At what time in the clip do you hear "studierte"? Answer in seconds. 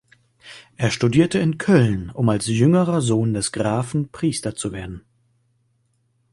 0.89-1.37